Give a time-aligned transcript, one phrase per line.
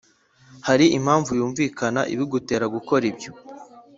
[0.67, 3.31] hari impamvu yumvikana ibigutera gukora ibyo